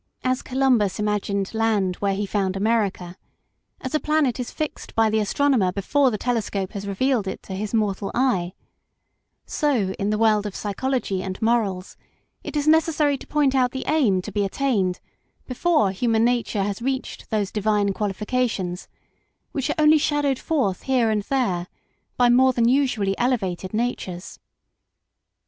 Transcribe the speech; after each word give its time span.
As 0.23 0.41
Columbus 0.41 0.97
imagined 0.97 1.53
land 1.53 1.97
where 1.97 2.15
he 2.15 2.25
found 2.25 2.55
America; 2.55 3.15
as 3.81 3.93
a 3.93 3.99
planet 3.99 4.39
is 4.39 4.49
fixed 4.49 4.95
by 4.95 5.11
the 5.11 5.19
astronomer 5.19 5.71
before 5.71 6.09
the 6.09 6.17
telescope 6.17 6.71
has 6.71 6.87
revealed 6.87 7.27
it 7.27 7.43
to 7.43 7.53
his 7.53 7.71
mortal 7.71 8.09
eye; 8.15 8.53
so 9.45 9.93
in 9.99 10.09
the 10.09 10.17
world 10.17 10.47
of 10.47 10.55
psychology 10.55 11.21
and 11.21 11.39
morals 11.39 11.97
it 12.43 12.55
is 12.57 12.67
necessary 12.67 13.15
to 13.15 13.27
point 13.27 13.53
out 13.53 13.73
the 13.73 13.83
aim 13.85 14.23
to 14.23 14.31
be 14.31 14.43
attained 14.43 14.99
before 15.45 15.91
human 15.91 16.25
nature 16.25 16.63
has 16.63 16.81
reached 16.81 17.29
those 17.29 17.51
divine 17.51 17.93
qualifications 17.93 18.87
which 19.51 19.69
are 19.69 19.75
only 19.77 19.99
shadowed 19.99 20.39
forth 20.39 20.81
here 20.81 21.11
and 21.11 21.21
there 21.29 21.67
by 22.17 22.27
more 22.27 22.53
than 22.53 22.67
usually 22.67 23.15
elevated 23.19 23.71
natures. 23.71 24.39